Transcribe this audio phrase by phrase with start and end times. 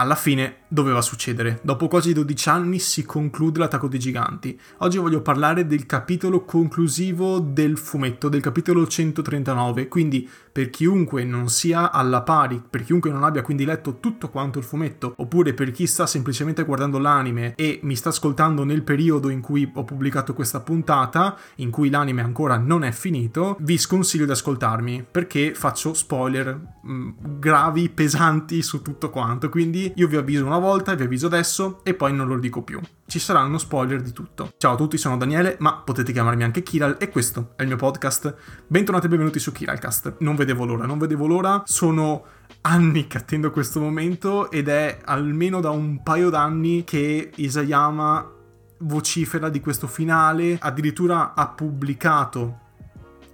[0.00, 1.60] alla fine doveva succedere.
[1.62, 4.58] Dopo quasi 12 anni si conclude l'attacco dei giganti.
[4.78, 11.48] Oggi voglio parlare del capitolo conclusivo del fumetto, del capitolo 139, quindi per chiunque non
[11.48, 15.70] sia alla pari, per chiunque non abbia quindi letto tutto quanto il fumetto, oppure per
[15.70, 20.34] chi sta semplicemente guardando l'anime e mi sta ascoltando nel periodo in cui ho pubblicato
[20.34, 25.94] questa puntata, in cui l'anime ancora non è finito, vi sconsiglio di ascoltarmi perché faccio
[25.94, 31.26] spoiler mm, gravi, pesanti su tutto quanto, quindi io vi avviso una volta, vi avviso
[31.26, 32.80] adesso e poi non lo dico più.
[33.10, 34.52] Ci saranno spoiler di tutto.
[34.56, 37.76] Ciao a tutti, sono Daniele, ma potete chiamarmi anche Kiral e questo è il mio
[37.76, 38.32] podcast.
[38.68, 40.18] Bentornati e benvenuti su Kiralcast.
[40.18, 41.60] Non vedevo l'ora, non vedevo l'ora.
[41.64, 42.22] Sono
[42.60, 48.30] anni che attendo questo momento ed è almeno da un paio d'anni che Isayama
[48.78, 52.58] vocifera di questo finale, addirittura ha pubblicato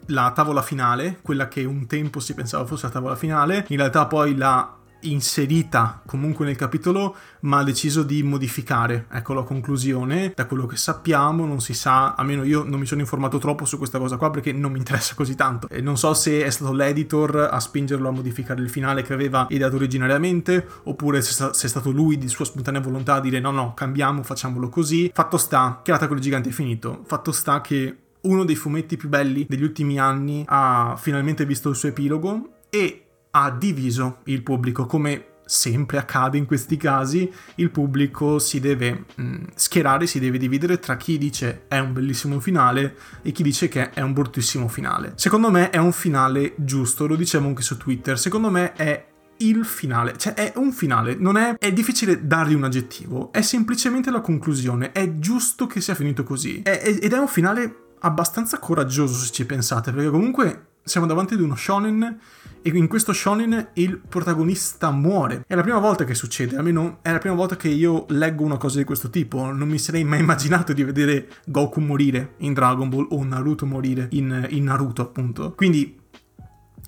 [0.07, 4.07] la tavola finale, quella che un tempo si pensava fosse la tavola finale, in realtà
[4.07, 4.75] poi l'ha
[5.13, 9.07] inserita comunque nel capitolo, ma ha deciso di modificare.
[9.11, 10.33] Ecco la conclusione.
[10.35, 13.79] Da quello che sappiamo, non si sa, almeno io non mi sono informato troppo su
[13.79, 15.69] questa cosa qua perché non mi interessa così tanto.
[15.69, 19.47] E non so se è stato l'editor a spingerlo a modificare il finale che aveva
[19.51, 23.75] ideato originariamente, oppure se, è stato lui di sua spontanea volontà a dire no, no,
[23.75, 25.11] cambiamo, facciamolo così.
[25.13, 27.03] Fatto sta che l'attacco dei giganti è finito.
[27.07, 31.77] Fatto sta che uno dei fumetti più belli degli ultimi anni ha finalmente visto il
[31.77, 33.06] suo epilogo e
[33.39, 39.23] ha diviso il pubblico come sempre accade in questi casi, il pubblico si deve mh,
[39.23, 43.69] mm, schierare, si deve dividere tra chi dice è un bellissimo finale e chi dice
[43.69, 45.13] che è un bruttissimo finale.
[45.17, 49.07] Secondo me è un finale giusto, lo dicevo anche su Twitter, secondo me è
[49.39, 54.11] il finale, cioè è un finale, non è, è difficile dargli un aggettivo, è semplicemente
[54.11, 59.15] la conclusione, è giusto che sia finito così è, ed è un finale abbastanza coraggioso
[59.15, 62.21] se ci pensate, perché comunque siamo davanti ad uno shonen
[62.63, 65.45] e in questo shonen il protagonista muore.
[65.45, 68.57] È la prima volta che succede, almeno è la prima volta che io leggo una
[68.57, 69.51] cosa di questo tipo.
[69.51, 74.07] Non mi sarei mai immaginato di vedere Goku morire in Dragon Ball o Naruto morire
[74.13, 75.55] in, in Naruto, appunto.
[75.55, 75.99] Quindi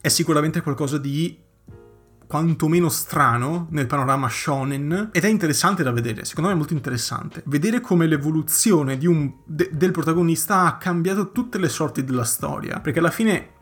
[0.00, 1.36] è sicuramente qualcosa di
[2.24, 7.42] quantomeno strano nel panorama shonen ed è interessante da vedere, secondo me è molto interessante.
[7.46, 13.00] Vedere come l'evoluzione un, de, del protagonista ha cambiato tutte le sorti della storia, perché
[13.00, 13.56] alla fine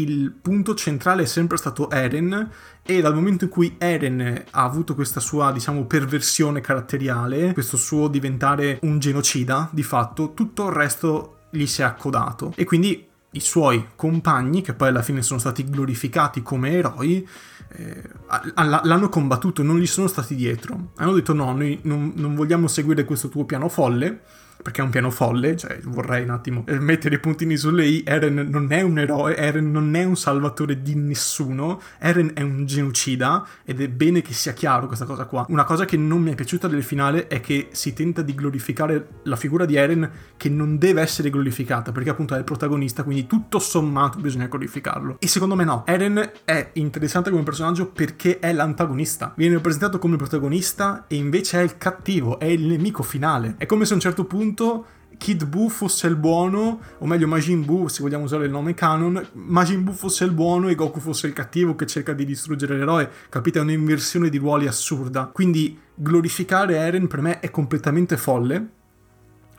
[0.00, 2.50] il punto centrale è sempre stato Eren
[2.82, 8.08] e dal momento in cui Eren ha avuto questa sua, diciamo, perversione caratteriale, questo suo
[8.08, 12.52] diventare un genocida, di fatto, tutto il resto gli si è accodato.
[12.56, 17.26] E quindi i suoi compagni, che poi alla fine sono stati glorificati come eroi,
[17.72, 18.02] eh,
[18.54, 20.92] l'hanno combattuto, non gli sono stati dietro.
[20.96, 24.22] Hanno detto no, noi non, non vogliamo seguire questo tuo piano folle,
[24.62, 28.02] perché è un piano folle, cioè vorrei un attimo eh, mettere i puntini sulle i,
[28.04, 32.66] Eren non è un eroe, Eren non è un salvatore di nessuno, Eren è un
[32.66, 35.44] genocida ed è bene che sia chiaro questa cosa qua.
[35.48, 39.08] Una cosa che non mi è piaciuta del finale è che si tenta di glorificare
[39.24, 43.26] la figura di Eren che non deve essere glorificata perché appunto è il protagonista, quindi
[43.26, 45.16] tutto sommato bisogna glorificarlo.
[45.18, 50.16] E secondo me no, Eren è interessante come personaggio perché è l'antagonista, viene presentato come
[50.16, 53.54] protagonista e invece è il cattivo, è il nemico finale.
[53.58, 54.86] È come se a un certo punto punto
[55.18, 59.26] Kid Buu fosse il buono, o meglio Majin Buu, se vogliamo usare il nome canon,
[59.32, 63.10] Majin Buu fosse il buono e Goku fosse il cattivo che cerca di distruggere l'eroe.
[63.30, 63.58] Capite?
[63.58, 65.30] È un'inversione di ruoli assurda.
[65.32, 68.68] Quindi glorificare Eren per me è completamente folle,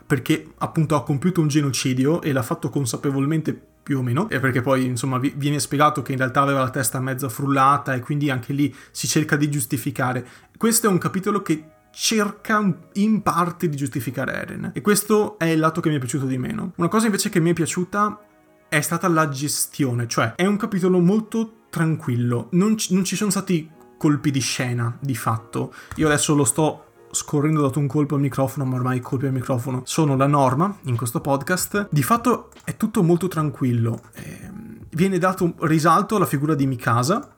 [0.06, 4.62] perché appunto ha compiuto un genocidio e l'ha fatto consapevolmente più o meno, e perché
[4.62, 8.54] poi insomma viene spiegato che in realtà aveva la testa mezza frullata e quindi anche
[8.54, 10.24] lì si cerca di giustificare.
[10.56, 12.62] Questo è un capitolo che cerca
[12.94, 14.72] in parte di giustificare Eren.
[14.76, 16.74] E questo è il lato che mi è piaciuto di meno.
[16.76, 18.20] Una cosa invece che mi è piaciuta
[18.70, 23.32] è stata la gestione, cioè è un capitolo molto tranquillo, non ci, non ci sono
[23.32, 25.74] stati colpi di scena di fatto.
[25.96, 29.34] Io adesso lo sto scorrendo dato un colpo al microfono, ma ormai i colpi al
[29.34, 31.88] microfono sono la norma in questo podcast.
[31.90, 34.02] Di fatto è tutto molto tranquillo.
[34.14, 34.52] Eh,
[34.92, 37.34] viene dato risalto alla figura di Mikasa,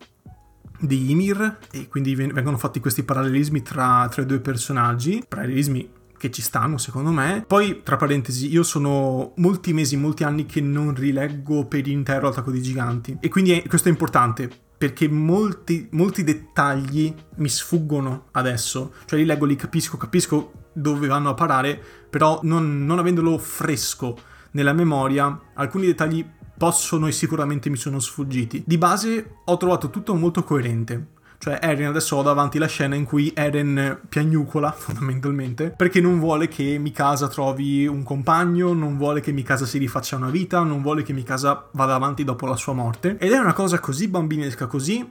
[0.80, 6.30] di Ymir e quindi vengono fatti questi parallelismi tra, tra i due personaggi, parallelismi che
[6.30, 7.44] ci stanno secondo me.
[7.48, 12.52] Poi, tra parentesi, io sono molti mesi, molti anni che non rileggo per intero Attacco
[12.52, 18.94] dei Giganti e quindi è, questo è importante perché molti, molti dettagli mi sfuggono adesso,
[19.06, 24.18] cioè li leggo, li capisco, capisco dove vanno a parare, però non, non avendolo fresco
[24.52, 26.26] nella memoria, alcuni dettagli
[26.60, 28.64] possono e sicuramente mi sono sfuggiti.
[28.66, 31.18] Di base ho trovato tutto molto coerente.
[31.38, 36.50] Cioè Eren adesso ho davanti la scena in cui Eren piagnucola fondamentalmente perché non vuole
[36.50, 41.02] che Mikasa trovi un compagno, non vuole che Mikasa si rifaccia una vita, non vuole
[41.02, 43.18] che Mikasa vada avanti dopo la sua morte.
[43.18, 45.10] Ed è una cosa così bambinesca, così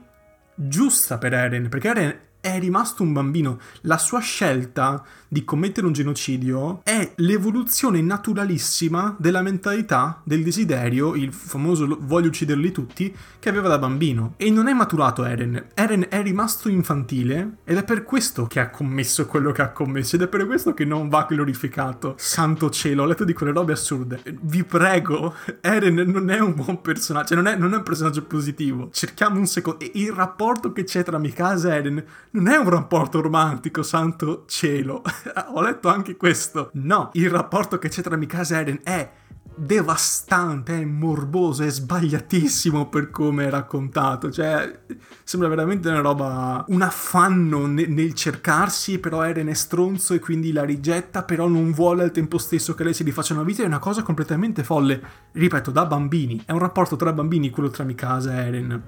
[0.53, 3.57] giusta per Eren, perché Eren è rimasto un bambino.
[3.81, 11.31] La sua scelta di commettere un genocidio è l'evoluzione naturalissima della mentalità, del desiderio, il
[11.31, 14.33] famoso voglio ucciderli tutti, che aveva da bambino.
[14.37, 15.67] E non è maturato Eren.
[15.75, 20.15] Eren è rimasto infantile ed è per questo che ha commesso quello che ha commesso
[20.15, 22.15] ed è per questo che non va glorificato.
[22.17, 24.21] Santo cielo, ho letto di quelle robe assurde.
[24.41, 28.23] Vi prego, Eren non è un buon personaggio, cioè non è, non è un personaggio
[28.23, 28.89] positivo.
[28.91, 29.85] Cerchiamo un secondo.
[29.93, 35.03] il rapporto che c'è tra Mikasa e Eren non è un rapporto romantico, santo cielo.
[35.53, 36.69] Ho letto anche questo.
[36.73, 39.11] No, il rapporto che c'è tra Mikasa e Eren è
[39.59, 44.31] devastante, è morboso, è sbagliatissimo per come è raccontato.
[44.31, 44.79] Cioè,
[45.23, 46.63] sembra veramente una roba.
[46.69, 51.71] un affanno ne- nel cercarsi, però Eren è stronzo e quindi la rigetta, però non
[51.71, 53.63] vuole al tempo stesso che lei si rifaccia una vita.
[53.63, 55.01] È una cosa completamente folle.
[55.31, 56.41] Ripeto, da bambini.
[56.45, 58.83] È un rapporto tra bambini quello tra Mikasa e Eren.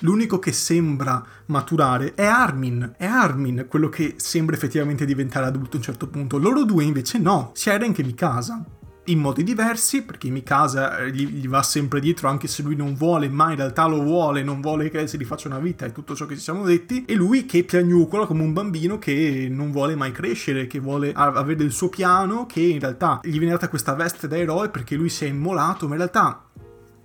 [0.00, 2.94] L'unico che sembra maturare è Armin.
[2.96, 6.38] È Armin quello che sembra effettivamente diventare adulto a un certo punto.
[6.38, 8.64] Loro due invece no, sia Eren che Mikasa.
[9.08, 12.94] In modi diversi, perché Mikasa eh, gli, gli, va sempre dietro anche se lui non
[12.94, 16.16] vuole, ma in realtà lo vuole, non vuole che si rifaccia una vita e tutto
[16.16, 17.04] ciò che ci siamo detti.
[17.04, 21.62] E lui che piagnucola come un bambino che non vuole mai crescere, che vuole avere
[21.62, 25.08] il suo piano, che in realtà gli viene data questa veste da eroe perché lui
[25.08, 26.42] si è immolato, ma in realtà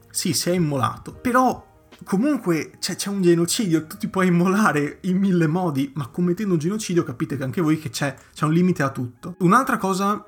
[0.10, 1.14] sì, si è immolato.
[1.14, 1.71] Però
[2.04, 6.60] comunque c'è, c'è, un genocidio, tu ti puoi immolare in mille modi, ma commettendo un
[6.60, 9.36] genocidio capite che anche voi che c'è, c'è un limite a tutto.
[9.40, 10.26] Un'altra cosa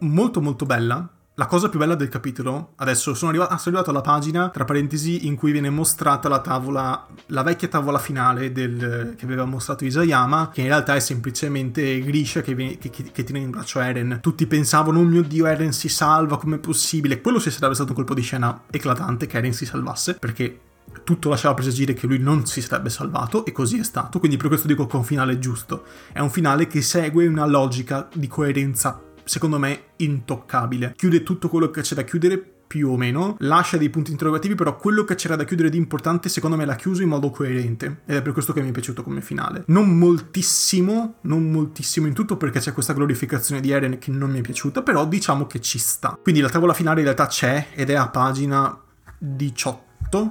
[0.00, 1.08] molto molto bella,
[1.38, 4.64] la cosa più bella del capitolo, adesso sono arrivato, ah, sono arrivato alla pagina, tra
[4.64, 9.84] parentesi, in cui viene mostrata la tavola, la vecchia tavola finale del, che aveva mostrato
[9.84, 13.80] Isayama, che in realtà è semplicemente Grisha che, viene, che, che, che tiene in braccio
[13.80, 14.20] Eren.
[14.22, 17.20] Tutti pensavano, oh mio dio, Eren si salva, com'è possibile?
[17.20, 20.60] Quello si sarebbe stato un colpo di scena eclatante che Eren si salvasse, perché
[21.04, 24.48] tutto lasciava presagire che lui non si sarebbe salvato e così è stato, quindi per
[24.48, 25.84] questo dico che è un finale giusto.
[26.12, 30.94] È un finale che segue una logica di coerenza, secondo me, intoccabile.
[30.96, 34.76] Chiude tutto quello che c'è da chiudere più o meno, lascia dei punti interrogativi, però
[34.76, 38.16] quello che c'era da chiudere di importante secondo me l'ha chiuso in modo coerente ed
[38.16, 39.62] è per questo che mi è piaciuto come finale.
[39.66, 44.40] Non moltissimo, non moltissimo in tutto perché c'è questa glorificazione di Eren che non mi
[44.40, 46.18] è piaciuta, però diciamo che ci sta.
[46.20, 48.76] Quindi la tavola finale in realtà c'è ed è a pagina
[49.18, 49.85] 18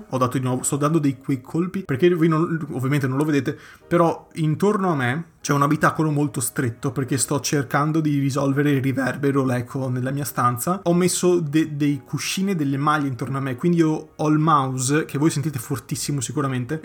[0.09, 3.25] ho dato di nuovo, sto dando dei quei colpi perché voi non, ovviamente non lo
[3.25, 8.71] vedete, però intorno a me c'è un abitacolo molto stretto perché sto cercando di risolvere
[8.71, 10.81] il riverbero, l'eco nella mia stanza.
[10.83, 14.39] Ho messo de- dei cuscini e delle maglie intorno a me, quindi io ho il
[14.39, 16.81] mouse che voi sentite fortissimo sicuramente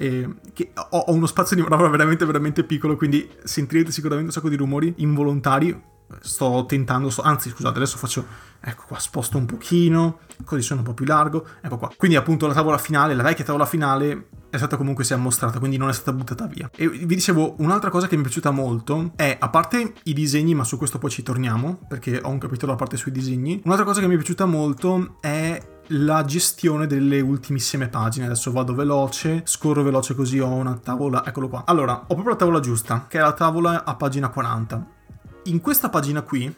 [0.90, 4.56] ho, ho uno spazio di manovra veramente veramente piccolo, quindi sentirete sicuramente un sacco di
[4.56, 5.88] rumori involontari
[6.20, 8.24] sto tentando, sto, anzi scusate, adesso faccio,
[8.60, 11.92] ecco qua, sposto un pochino, così sono un po' più largo, ecco qua.
[11.96, 15.76] Quindi appunto la tavola finale, la vecchia tavola finale è stata comunque sia mostrata, quindi
[15.76, 16.68] non è stata buttata via.
[16.74, 20.54] E vi dicevo, un'altra cosa che mi è piaciuta molto è, a parte i disegni,
[20.54, 23.84] ma su questo poi ci torniamo, perché ho un capitolo a parte sui disegni, un'altra
[23.84, 25.60] cosa che mi è piaciuta molto è
[25.92, 28.26] la gestione delle ultimissime pagine.
[28.26, 31.64] Adesso vado veloce, scorro veloce così ho una tavola, eccolo qua.
[31.64, 34.98] Allora, ho proprio la tavola giusta, che è la tavola a pagina 40
[35.44, 36.54] in questa pagina qui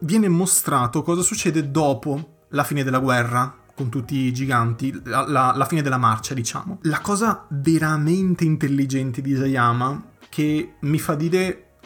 [0.00, 5.52] viene mostrato cosa succede dopo la fine della guerra con tutti i giganti, la, la,
[5.54, 6.78] la fine della marcia, diciamo.
[6.82, 11.76] La cosa veramente intelligente di Isayama che mi fa dire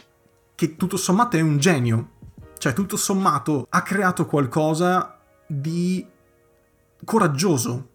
[0.54, 2.10] che tutto sommato è un genio.
[2.56, 6.06] Cioè, tutto sommato ha creato qualcosa di
[7.04, 7.90] coraggioso.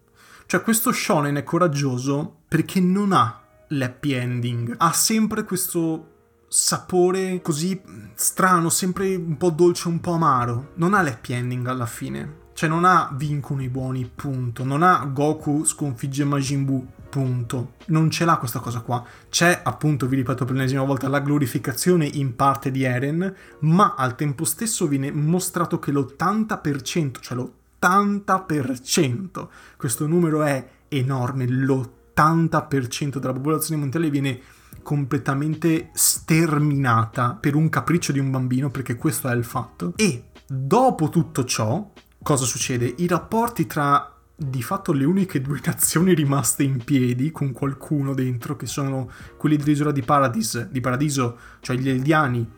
[0.46, 4.74] Cioè, questo shonen è coraggioso perché non ha l'happy ending.
[4.78, 6.07] Ha sempre questo
[6.48, 7.80] sapore così
[8.14, 10.70] strano, sempre un po' dolce, un po' amaro.
[10.74, 12.46] Non ha l'happy ending alla fine.
[12.54, 14.64] Cioè non ha vincono i buoni, punto.
[14.64, 17.74] Non ha Goku sconfigge Majin Buu, punto.
[17.86, 19.04] Non ce l'ha questa cosa qua.
[19.28, 24.16] C'è, appunto, vi ripeto per l'ennesima volta, la glorificazione in parte di Eren, ma al
[24.16, 33.78] tempo stesso viene mostrato che l'80%, cioè l'80%, questo numero è enorme, l'80% della popolazione
[33.78, 34.40] mondiale viene
[34.88, 39.92] completamente sterminata per un capriccio di un bambino, perché questo è il fatto.
[39.96, 41.92] E dopo tutto ciò,
[42.22, 42.94] cosa succede?
[42.96, 48.56] I rapporti tra di fatto le uniche due nazioni rimaste in piedi con qualcuno dentro,
[48.56, 52.50] che sono quelli dell'isola di, Paradis, di Paradiso, cioè gli Eldiani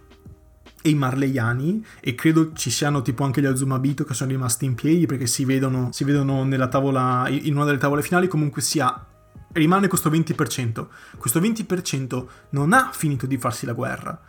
[0.83, 4.77] e i Marleiani, e credo ci siano tipo anche gli Azumabito che sono rimasti in
[4.77, 9.09] piedi perché si vedono, si vedono nella tavola, in una delle tavole finali, comunque sia
[9.53, 10.87] rimane questo 20%.
[11.17, 14.21] Questo 20% non ha finito di farsi la guerra.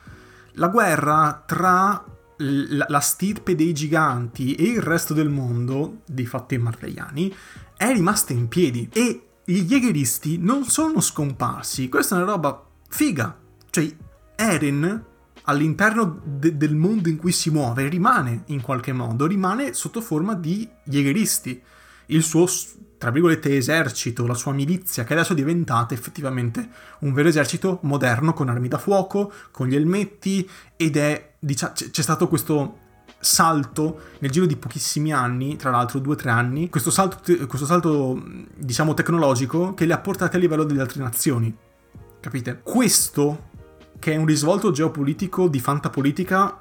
[0.54, 2.04] La guerra tra
[2.38, 7.34] la, stirpe dei giganti e il resto del mondo, dei fatti marleiani,
[7.78, 11.90] è rimasta in piedi e gli Jägeristi non sono scomparsi.
[11.90, 13.38] Questa è una roba figa.
[13.70, 13.96] Cioè,
[14.36, 15.06] Eren
[15.44, 20.36] all'interno de- del mondo in cui si muove rimane in qualche modo, rimane sotto forma
[20.36, 21.62] di Jägeristi.
[22.08, 22.48] Il suo,
[23.02, 28.32] tra virgolette, esercito, la sua milizia, che adesso è diventata effettivamente un vero esercito moderno
[28.32, 32.78] con armi da fuoco, con gli elmetti, ed è, diciamo, c'è stato questo
[33.20, 37.18] salto nel giro di pochissimi anni, tra l'altro due o tre anni, questo salto,
[37.48, 38.22] questo salto,
[38.56, 41.52] diciamo, tecnologico che li ha portati a livello delle altre nazioni.
[42.20, 42.60] Capite?
[42.62, 43.50] Questo
[43.98, 46.56] che è un risvolto geopolitico di fantapolitica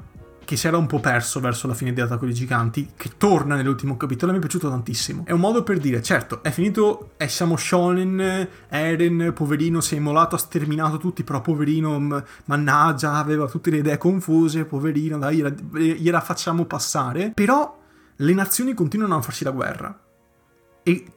[0.50, 3.54] che si era un po' perso verso la fine di Attacco dei Giganti, che torna
[3.54, 5.22] nell'ultimo capitolo, mi è piaciuto tantissimo.
[5.24, 9.98] È un modo per dire, certo, è finito, e siamo shonen, Eren, poverino, si è
[9.98, 15.54] immolato, ha sterminato tutti, però poverino, mannaggia, aveva tutte le idee confuse, poverino, dai, gliela,
[15.70, 17.30] gliela facciamo passare.
[17.32, 17.80] Però
[18.16, 20.00] le nazioni continuano a farsi la guerra.
[20.82, 21.12] E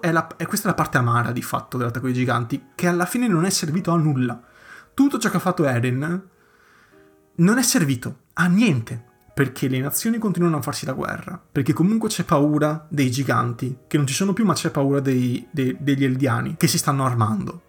[0.00, 3.06] è la, è questa è la parte amara di fatto dell'attacco dei giganti, che alla
[3.06, 4.42] fine non è servito a nulla
[4.94, 6.28] tutto ciò che ha fatto Eren
[7.36, 12.08] non è servito a niente, perché le nazioni continuano a farsi la guerra, perché comunque
[12.08, 16.04] c'è paura dei giganti, che non ci sono più, ma c'è paura dei, dei, degli
[16.04, 17.62] eldiani, che si stanno armando.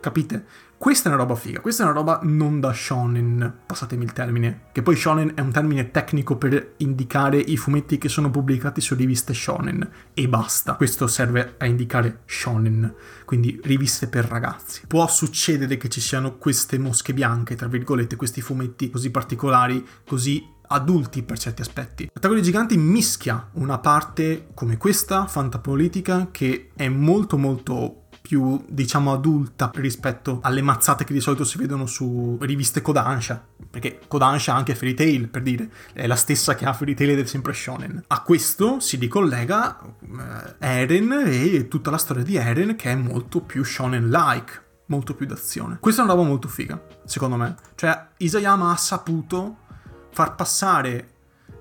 [0.00, 0.44] Capite?
[0.78, 4.62] Questa è una roba figa, questa è una roba non da shonen, passatemi il termine,
[4.72, 8.94] che poi shonen è un termine tecnico per indicare i fumetti che sono pubblicati su
[8.94, 10.76] riviste shonen e basta.
[10.76, 12.94] Questo serve a indicare shonen,
[13.26, 14.80] quindi riviste per ragazzi.
[14.86, 20.42] Può succedere che ci siano queste mosche bianche, tra virgolette, questi fumetti così particolari, così
[20.72, 22.08] adulti per certi aspetti.
[22.10, 27.99] L'attacco dei giganti mischia una parte come questa, fantapolitica, che è molto molto
[28.30, 33.44] più, diciamo, adulta rispetto alle mazzate che di solito si vedono su riviste Kodansha.
[33.68, 37.10] Perché Kodansha ha anche Fairy Tail, per dire, è la stessa che ha Fairy Tail
[37.10, 38.04] ed è sempre shonen.
[38.06, 39.80] A questo si ricollega
[40.60, 45.26] eh, Eren e tutta la storia di Eren che è molto più shonen-like molto più
[45.26, 45.78] d'azione.
[45.80, 47.56] Questa è una roba molto figa, secondo me.
[47.74, 49.56] Cioè, Isayama ha saputo
[50.12, 51.09] far passare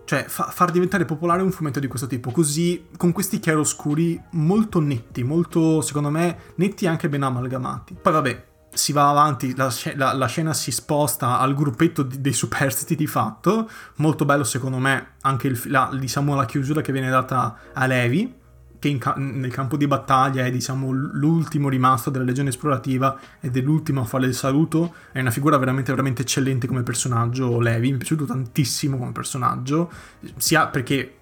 [0.09, 4.79] cioè, fa- far diventare popolare un fumetto di questo tipo, così con questi chiaroscuri molto
[4.79, 7.95] netti, molto, secondo me, netti e anche ben amalgamati.
[8.01, 12.33] Poi vabbè, si va avanti, la, la, la scena si sposta al gruppetto di, dei
[12.33, 17.11] superstiti di fatto, molto bello secondo me anche il, la, diciamo, la chiusura che viene
[17.11, 18.33] data a Levi,
[18.79, 23.62] che ca- nel campo di battaglia è diciamo l'ultimo rimasto della legione esplorativa ed è
[23.62, 27.95] l'ultimo a fare il saluto, è una figura veramente veramente eccellente come personaggio Levi, mi
[27.95, 29.91] è piaciuto tantissimo come personaggio,
[30.38, 31.17] sia perché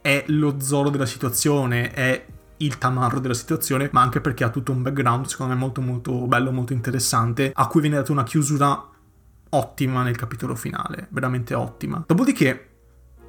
[0.00, 2.26] è lo zoro della situazione, è
[2.58, 6.26] il tamarro della situazione, ma anche perché ha tutto un background secondo me molto molto
[6.26, 8.88] bello, molto interessante, a cui viene data una chiusura
[9.50, 12.02] ottima nel capitolo finale, veramente ottima.
[12.06, 12.68] Dopodiché,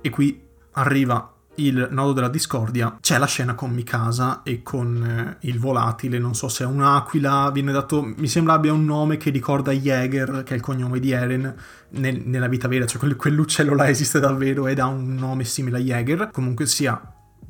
[0.01, 1.33] e qui arriva
[1.65, 6.35] il nodo della discordia, c'è la scena con Mikasa e con eh, il volatile, non
[6.35, 10.53] so se è un'aquila, viene dato, mi sembra abbia un nome che ricorda Jäger, che
[10.53, 11.55] è il cognome di Eren,
[11.91, 15.77] nel, nella vita vera, cioè quel, quell'uccello là esiste davvero ed ha un nome simile
[15.77, 16.99] a Jäger, comunque sia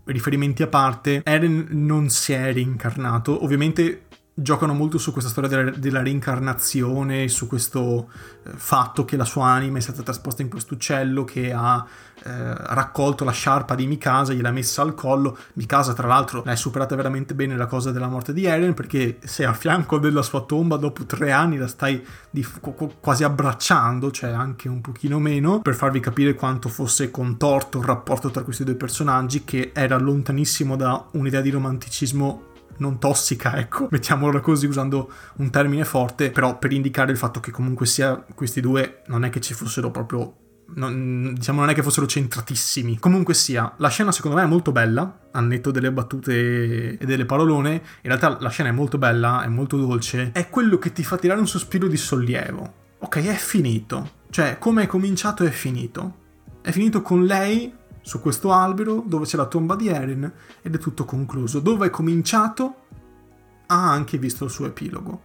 [0.06, 4.08] riferimenti a parte, Eren non si è reincarnato, ovviamente
[4.42, 8.10] giocano molto su questa storia della, della reincarnazione, su questo
[8.44, 11.86] eh, fatto che la sua anima è stata trasposta in questo uccello che ha
[12.24, 15.38] eh, raccolto la sciarpa di Mikasa, gliel'ha messa al collo.
[15.54, 19.46] Mikasa, tra l'altro, l'ha superata veramente bene la cosa della morte di Eren perché sei
[19.46, 22.46] a fianco della sua tomba dopo tre anni, la stai di,
[23.00, 28.30] quasi abbracciando, cioè anche un pochino meno, per farvi capire quanto fosse contorto il rapporto
[28.30, 32.48] tra questi due personaggi, che era lontanissimo da un'idea di romanticismo
[32.80, 37.52] non tossica, ecco, mettiamola così usando un termine forte, però per indicare il fatto che
[37.52, 40.36] comunque sia questi due non è che ci fossero proprio
[40.76, 43.00] non, diciamo non è che fossero centratissimi.
[43.00, 47.26] Comunque sia, la scena secondo me è molto bella, al netto delle battute e delle
[47.26, 47.72] parolone.
[47.72, 50.32] In realtà la scena è molto bella, è molto dolce.
[50.34, 52.74] È quello che ti fa tirare un sospiro di sollievo.
[53.00, 54.18] Ok, è finito.
[54.30, 56.18] Cioè, come è cominciato è finito.
[56.62, 60.78] È finito con lei su questo albero dove c'è la tomba di Erin ed è
[60.78, 61.60] tutto concluso.
[61.60, 62.76] Dove è cominciato
[63.68, 65.24] ha anche visto il suo epilogo.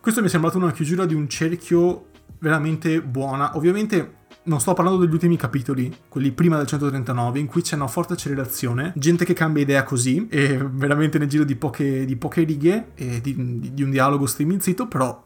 [0.00, 2.06] Questo mi è sembrato una chiusura di un cerchio
[2.38, 3.56] veramente buona.
[3.56, 7.86] Ovviamente non sto parlando degli ultimi capitoli, quelli prima del 139, in cui c'è una
[7.86, 12.42] forte accelerazione, gente che cambia idea così, e veramente nel giro di poche, di poche
[12.42, 15.22] righe, e di, di un dialogo striminzito, però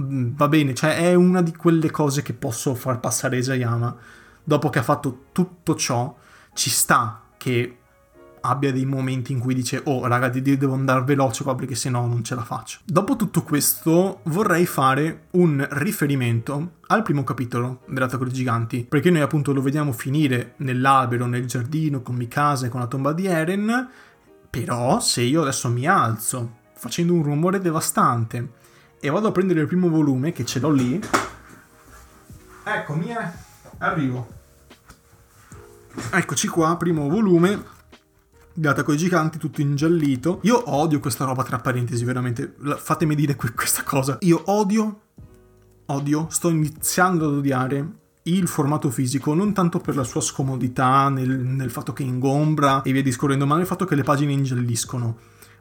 [0.00, 3.96] mm, va bene, cioè è una di quelle cose che posso far passare Isayama.
[4.42, 6.16] Dopo che ha fatto tutto ciò,
[6.52, 7.76] ci sta che
[8.42, 12.06] abbia dei momenti in cui dice oh raga devo andare veloce qua perché se no
[12.06, 12.78] non ce la faccio.
[12.84, 19.20] Dopo tutto questo vorrei fare un riferimento al primo capitolo dell'attacco dei giganti perché noi
[19.20, 23.88] appunto lo vediamo finire nell'albero, nel giardino con Mikasa e con la tomba di Eren
[24.48, 28.52] però se io adesso mi alzo facendo un rumore devastante
[28.98, 31.00] e vado a prendere il primo volume che ce l'ho lì
[32.62, 33.30] Eccomi, eh.
[33.78, 34.39] Arrivo.
[36.12, 37.78] Eccoci qua, primo volume.
[38.54, 40.40] L'attacco ai giganti, tutto ingiallito.
[40.42, 42.54] Io odio questa roba, tra parentesi, veramente.
[42.76, 44.18] Fatemi dire questa cosa.
[44.20, 45.00] Io odio,
[45.86, 51.28] odio, sto iniziando ad odiare il formato fisico non tanto per la sua scomodità nel,
[51.30, 55.16] nel, fatto che ingombra e via discorrendo, ma nel fatto che le pagine ingialliscono.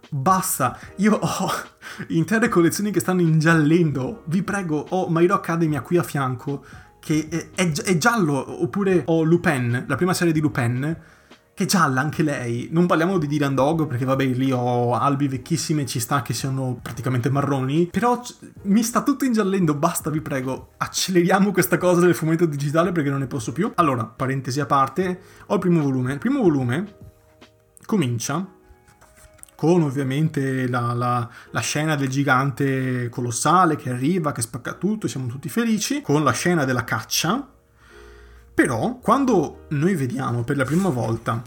[0.09, 1.51] Basta, io ho
[2.09, 4.24] intere collezioni che stanno ingiallendo.
[4.25, 6.63] Vi prego, ho My Hero Academia qui a fianco
[7.00, 10.98] che è, è, è giallo, oppure ho Lupin, la prima serie di Lupin
[11.60, 12.70] che è gialla anche lei.
[12.72, 16.79] Non parliamo di Dylan Dog perché vabbè lì ho albi vecchissime ci sta che siano
[16.82, 18.22] praticamente marroni, però
[18.62, 23.20] mi sta tutto ingiallendo, basta vi prego, acceleriamo questa cosa del fumetto digitale perché non
[23.20, 23.70] ne posso più.
[23.75, 26.13] Allora, parentesi a parte, ho il primo volume.
[26.13, 26.96] Il primo volume
[27.86, 28.48] comincia
[29.60, 35.28] con ovviamente la, la, la, scena del gigante colossale che arriva, che spacca tutto, siamo
[35.28, 37.46] tutti felici, con la scena della caccia,
[38.54, 41.44] però, quando noi vediamo per la prima volta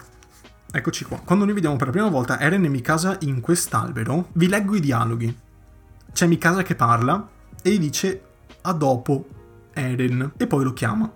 [0.75, 1.21] Eccoci qua.
[1.25, 4.81] Quando noi vediamo per la prima volta Eren e Mikasa in quest'albero, vi leggo i
[4.81, 5.35] dialoghi.
[6.13, 7.29] C'è Mikasa che parla
[7.63, 8.23] e gli dice
[8.61, 9.27] a dopo
[9.73, 11.11] Eren e poi lo chiama.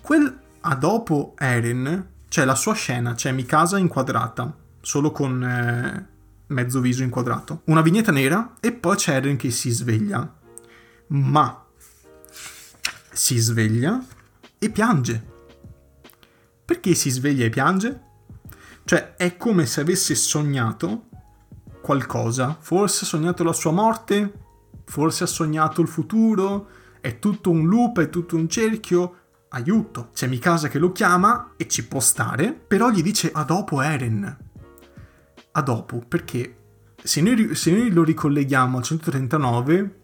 [0.00, 6.13] Quel a dopo Eren, c'è la sua scena, c'è Mikasa inquadrata, solo con eh,
[6.54, 7.62] mezzo viso inquadrato.
[7.66, 10.34] Una vignetta nera e poi c'è Eren che si sveglia.
[11.08, 11.64] Ma
[13.12, 14.02] si sveglia
[14.58, 15.32] e piange.
[16.64, 18.00] Perché si sveglia e piange?
[18.84, 21.08] Cioè, è come se avesse sognato
[21.80, 22.56] qualcosa.
[22.58, 24.32] Forse ha sognato la sua morte,
[24.84, 26.68] forse ha sognato il futuro,
[27.00, 29.18] è tutto un loop, è tutto un cerchio.
[29.50, 33.80] Aiuto, c'è Mikasa che lo chiama e ci può stare, però gli dice a dopo
[33.80, 34.43] Eren.
[35.56, 36.56] A dopo, perché
[37.00, 40.00] se noi, se noi lo ricolleghiamo al 139,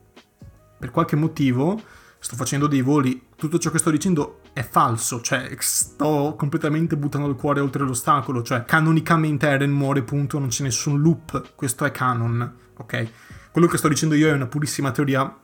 [0.79, 1.81] per qualche motivo,
[2.21, 7.29] sto facendo dei voli, tutto ciò che sto dicendo è falso, cioè sto completamente buttando
[7.29, 11.91] il cuore oltre l'ostacolo, cioè canonicamente Eren muore, punto, non c'è nessun loop, questo è
[11.91, 13.09] canon, ok?
[13.51, 15.37] Quello che sto dicendo io è una purissima teoria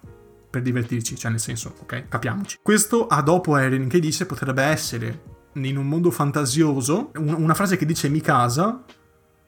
[0.49, 2.09] per divertirci, cioè nel senso, ok?
[2.09, 2.59] Capiamoci.
[2.63, 5.23] Questo a dopo Eren che dice potrebbe essere
[5.55, 8.85] in un mondo fantasioso, una frase che dice Mikasa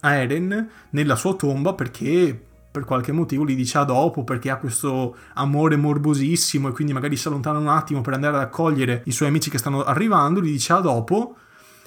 [0.00, 5.16] Eren nella sua tomba perché per qualche motivo gli dice a dopo perché ha questo
[5.34, 9.28] amore morbosissimo e quindi magari si allontana un attimo per andare ad accogliere i suoi
[9.28, 11.36] amici che stanno arrivando, gli dice a dopo,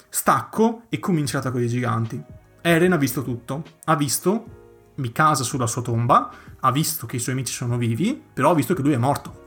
[0.08, 2.22] stacco e comincia l'attacco dei giganti.
[2.60, 4.60] Eren ha visto tutto, ha visto
[4.96, 8.74] Mikasa sulla sua tomba, ha visto che i suoi amici sono vivi, però ha visto
[8.74, 9.41] che lui è morto.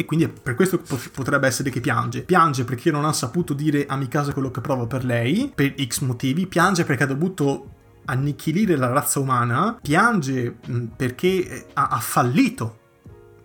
[0.00, 0.80] E quindi per questo
[1.12, 2.22] potrebbe essere che piange.
[2.22, 6.02] Piange perché non ha saputo dire a Mikasa quello che prova per lei, per X
[6.02, 6.46] motivi.
[6.46, 10.56] Piange perché ha dovuto annichilire la razza umana, piange
[10.94, 12.78] perché ha, ha fallito.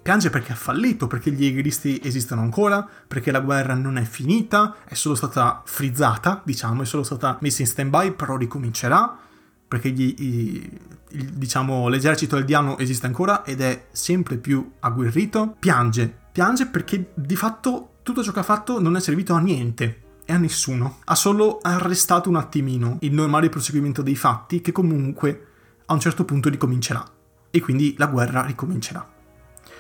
[0.04, 4.76] Piange perché ha fallito, perché gli egristi esistono ancora, perché la guerra non è finita,
[4.86, 9.18] è solo stata frizzata, diciamo, è solo stata messa in stand-by, però ricomincerà,
[9.68, 10.80] perché gli, i,
[11.14, 15.56] diciamo, l'esercito eldiano esiste ancora ed è sempre più agguerrito.
[15.60, 20.02] Piange, piange perché di fatto tutto ciò che ha fatto non è servito a niente
[20.26, 21.00] e a nessuno.
[21.06, 25.48] Ha solo arrestato un attimino il normale proseguimento dei fatti che comunque
[25.86, 27.04] a un certo punto ricomincerà.
[27.50, 29.08] E quindi la guerra ricomincerà.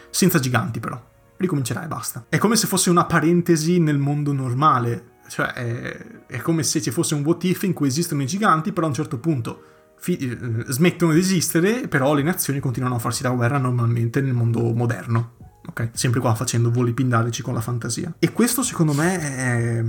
[0.10, 1.02] Senza giganti però.
[1.38, 2.26] Ricomincerà e basta.
[2.30, 5.12] È come se fosse una parentesi nel mondo normale.
[5.28, 8.72] Cioè è, è come se ci fosse un what if in cui esistono i giganti,
[8.72, 9.63] però a un certo punto
[10.04, 14.34] fi- eh, smettono di esistere, però le nazioni continuano a farsi la guerra normalmente nel
[14.34, 15.36] mondo moderno.
[15.66, 15.92] Ok?
[15.94, 18.13] Sempre qua facendo voli pindarici con la fantasia.
[18.20, 19.84] E questo secondo me è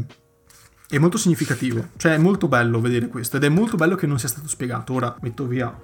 [0.87, 4.19] è molto significativo, cioè è molto bello vedere questo ed è molto bello che non
[4.19, 4.93] sia stato spiegato.
[4.93, 5.77] Ora metto via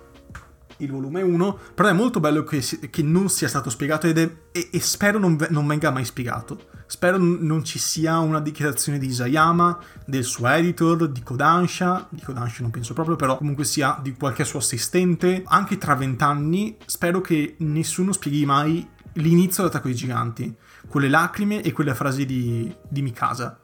[0.81, 4.31] il volume 1, però è molto bello che, che non sia stato spiegato ed è,
[4.53, 6.69] e, e spero non, non, venga mai spiegato.
[6.87, 12.63] Spero non ci sia una dichiarazione di Isayama, del suo editor, di Kodansha, di Kodansha
[12.63, 15.43] non penso proprio, però comunque sia di qualche suo assistente.
[15.47, 20.57] Anche tra vent'anni spero che nessuno spieghi mai l'inizio dell'attacco dei giganti,
[20.89, 23.60] quelle lacrime e quelle frasi di, di Mikasa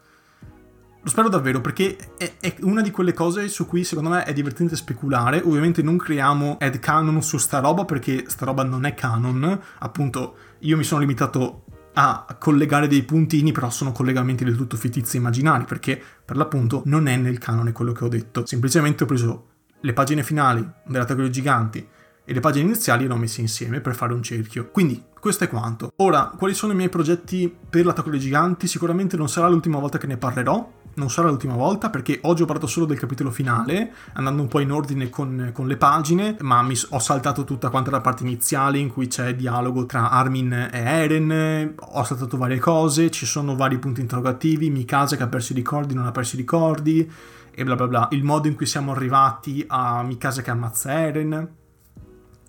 [1.06, 4.32] lo spero davvero perché è, è, una di quelle cose su cui secondo me è
[4.32, 5.40] divertente speculare.
[5.44, 9.60] Ovviamente non creiamo head canon su sta roba perché sta roba non è canon.
[9.78, 15.16] Appunto, io mi sono limitato a collegare dei puntini, però sono collegamenti del tutto fittizi
[15.16, 18.44] e immaginari perché per l'appunto non è nel canone quello che ho detto.
[18.44, 19.46] Semplicemente ho preso
[19.78, 21.88] le pagine finali dell'attacco dei giganti
[22.24, 24.70] e le pagine iniziali le ho messe insieme per fare un cerchio.
[24.72, 25.92] Quindi questo è quanto.
[25.98, 28.66] Ora, quali sono i miei progetti per l'attacco dei giganti?
[28.66, 32.46] Sicuramente non sarà l'ultima volta che ne parlerò, non sarà l'ultima volta perché oggi ho
[32.46, 36.62] parlato solo del capitolo finale, andando un po' in ordine con, con le pagine, ma
[36.62, 40.78] mi, ho saltato tutta quanta la parte iniziale in cui c'è dialogo tra Armin e
[40.78, 45.56] Eren, ho saltato varie cose, ci sono vari punti interrogativi, Mikasa che ha perso i
[45.56, 47.10] ricordi, non ha perso i ricordi,
[47.50, 48.08] e bla bla bla.
[48.10, 51.64] Il modo in cui siamo arrivati a Mikasa che ammazza Eren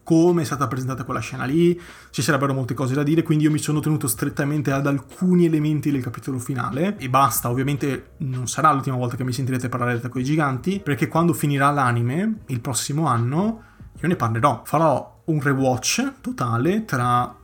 [0.08, 1.78] come è stata presentata quella scena lì,
[2.12, 5.92] ci sarebbero molte cose da dire, quindi io mi sono tenuto strettamente ad alcuni elementi
[5.92, 6.96] del capitolo finale.
[6.98, 10.80] E basta, ovviamente non sarà l'ultima volta che mi sentirete parlare di Attacco ai Giganti,
[10.80, 13.64] perché quando finirà l'anime, il prossimo anno,
[14.00, 17.36] io ne parlerò, farò un rewatch totale tra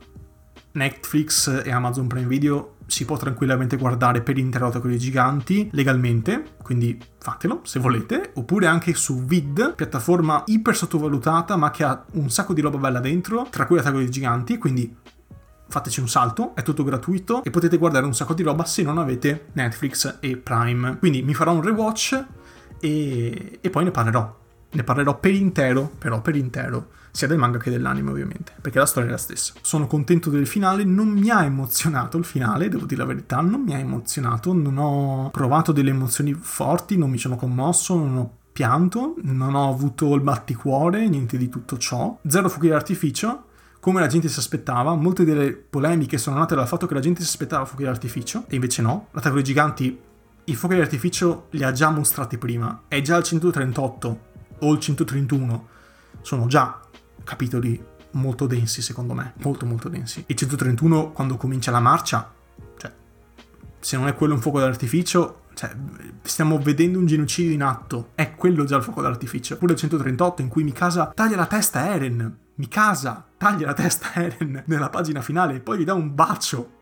[0.72, 6.56] Netflix e Amazon Prime Video si può tranquillamente guardare per intero Attacco dei Giganti legalmente,
[6.62, 12.30] quindi fatelo se volete, oppure anche su Vid, piattaforma iper sottovalutata ma che ha un
[12.30, 14.96] sacco di roba bella dentro, tra cui Attacco dei Giganti, quindi
[15.66, 18.98] fateci un salto, è tutto gratuito e potete guardare un sacco di roba se non
[18.98, 20.98] avete Netflix e Prime.
[20.98, 22.24] Quindi mi farò un rewatch
[22.80, 24.42] e, e poi ne parlerò.
[24.74, 28.86] Ne parlerò per intero, però per intero sia del manga che dell'anime ovviamente, perché la
[28.86, 29.52] storia è la stessa.
[29.62, 33.60] Sono contento del finale, non mi ha emozionato il finale, devo dire la verità, non
[33.60, 38.36] mi ha emozionato, non ho provato delle emozioni forti, non mi sono commosso, non ho
[38.50, 42.18] pianto, non ho avuto il batticuore, niente di tutto ciò.
[42.26, 43.44] Zero fuochi d'artificio,
[43.78, 44.96] come la gente si aspettava.
[44.96, 48.56] Molte delle polemiche sono nate dal fatto che la gente si aspettava fuochi d'artificio, e
[48.56, 49.06] invece no.
[49.12, 49.96] L'attacco dei giganti,
[50.46, 52.82] i fuochi d'artificio li ha già mostrati prima.
[52.88, 54.32] È già il 138
[54.64, 55.68] o il 131.
[56.20, 56.80] Sono già
[57.22, 60.24] capitoli molto densi secondo me, molto molto densi.
[60.26, 62.32] Il 131 quando comincia la marcia,
[62.76, 62.92] cioè,
[63.78, 65.70] se non è quello un fuoco d'artificio, cioè,
[66.22, 69.54] stiamo vedendo un genocidio in atto, è quello già il fuoco d'artificio.
[69.54, 74.12] Oppure il 138 in cui Mikasa taglia la testa a Eren, Mikasa taglia la testa
[74.14, 76.72] a Eren nella pagina finale e poi gli dà un bacio.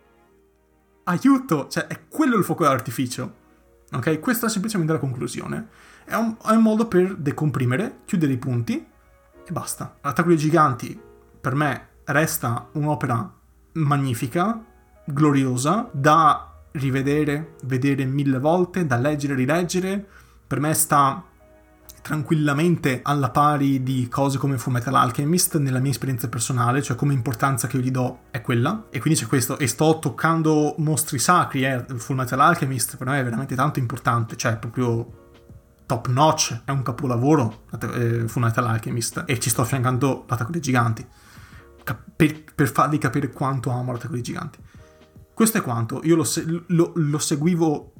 [1.04, 1.68] Aiuto!
[1.68, 3.40] Cioè, è quello il fuoco d'artificio.
[3.92, 4.20] Ok?
[4.20, 5.68] Questa è semplicemente la conclusione.
[6.04, 8.86] È un, è un modo per decomprimere, chiudere i punti
[9.46, 9.96] e basta.
[10.02, 11.00] L'attacco dei giganti
[11.40, 13.32] per me resta un'opera
[13.72, 14.62] magnifica,
[15.04, 20.06] gloriosa, da rivedere, vedere mille volte, da leggere, rileggere.
[20.46, 21.24] Per me sta
[22.02, 27.68] tranquillamente alla pari di cose come Fullmetal Alchemist nella mia esperienza personale, cioè come importanza
[27.68, 28.86] che io gli do è quella.
[28.90, 29.58] E quindi c'è questo.
[29.58, 31.84] E sto toccando mostri sacri, eh.
[31.96, 35.20] Fullmetal Alchemist per me è veramente tanto importante, cioè proprio
[35.92, 41.06] top notch, è un capolavoro eh, Fullmetal Alchemist e ci sto affiancando l'attacco dei giganti
[42.16, 44.58] per, per, farvi capire quanto amo l'attacco dei giganti.
[45.34, 47.92] Questo è quanto, io lo, se- lo, lo seguivo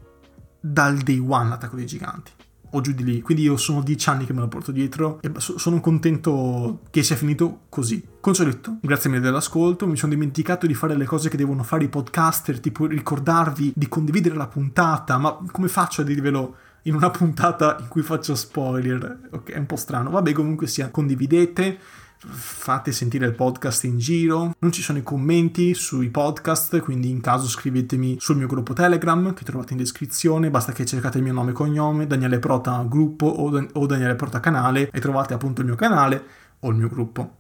[0.58, 2.30] dal day one l'attacco dei giganti
[2.70, 3.20] o giù di lì.
[3.20, 7.16] Quindi io sono dieci anni che me lo porto dietro e sono contento che sia
[7.16, 8.02] finito così.
[8.20, 9.86] Consoletto, grazie mille dell'ascolto.
[9.86, 13.88] Mi sono dimenticato di fare le cose che devono fare i podcaster, tipo ricordarvi di
[13.88, 16.56] condividere la puntata, ma come faccio a dirvelo?
[16.82, 19.28] In una puntata in cui faccio spoiler.
[19.30, 20.10] Ok, è un po' strano.
[20.10, 21.78] Vabbè, comunque sia, condividete,
[22.18, 24.54] fate sentire il podcast in giro.
[24.58, 29.32] Non ci sono i commenti sui podcast, quindi in caso scrivetemi sul mio gruppo Telegram
[29.34, 30.50] che trovate in descrizione.
[30.50, 34.90] Basta che cercate il mio nome e cognome, Daniele Prota gruppo o, Daniele Prota canale
[34.90, 36.24] e trovate appunto il mio canale
[36.60, 37.36] o il mio gruppo.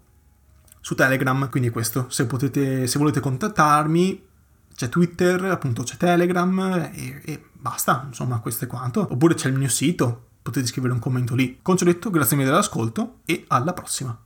[0.80, 4.30] Su Telegram, quindi questo, se, potete, se volete contattarmi,
[4.74, 9.06] c'è Twitter, appunto c'è Telegram e, e basta, insomma questo è quanto.
[9.10, 11.58] Oppure c'è il mio sito, potete scrivere un commento lì.
[11.62, 14.16] Concetto, grazie mille dell'ascolto e alla prossima.